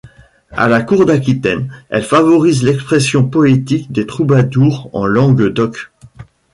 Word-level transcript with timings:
À 0.51 0.67
la 0.67 0.81
cour 0.81 1.05
d'Aquitaine, 1.05 1.71
elle 1.89 2.01
favorise 2.01 2.63
l'expression 2.63 3.23
poétique 3.29 3.91
des 3.91 4.07
troubadours 4.07 4.89
en 4.93 5.05
langue 5.05 5.47
d'oc. 5.49 5.91